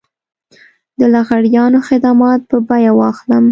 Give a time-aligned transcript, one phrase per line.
[0.99, 3.45] د لغړیانو خدمات په بيه واخلم.